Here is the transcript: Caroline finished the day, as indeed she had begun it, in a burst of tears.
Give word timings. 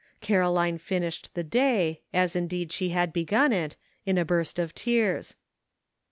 Caroline 0.19 0.79
finished 0.79 1.35
the 1.35 1.43
day, 1.43 2.01
as 2.11 2.35
indeed 2.35 2.71
she 2.71 2.89
had 2.89 3.13
begun 3.13 3.53
it, 3.53 3.75
in 4.03 4.17
a 4.17 4.25
burst 4.25 4.57
of 4.57 4.73
tears. 4.73 5.35